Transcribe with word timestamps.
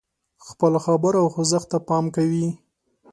خپلو 0.47 0.77
خبرو 0.85 1.17
او 1.23 1.27
خوځښت 1.33 1.67
ته 1.71 1.77
پام 1.87 2.05
کوي. 2.15 2.47